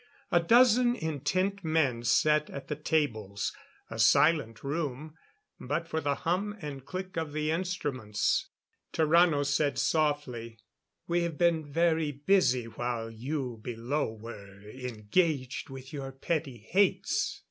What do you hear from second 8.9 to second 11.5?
Tarrano said softly: "We have